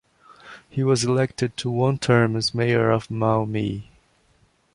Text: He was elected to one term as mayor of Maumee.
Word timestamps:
He 0.67 0.83
was 0.83 1.03
elected 1.03 1.55
to 1.57 1.69
one 1.69 1.99
term 1.99 2.35
as 2.35 2.55
mayor 2.55 2.89
of 2.89 3.11
Maumee. 3.11 3.91